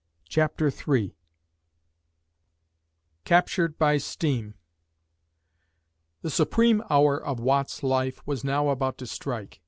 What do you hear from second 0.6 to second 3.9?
III CAPTURED